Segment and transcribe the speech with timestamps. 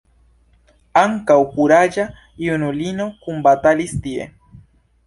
[1.01, 2.07] Ankaŭ kuraĝa
[2.47, 4.33] junulino kunbatalis tie.